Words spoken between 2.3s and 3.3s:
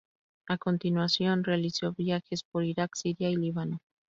por Iraq, Siria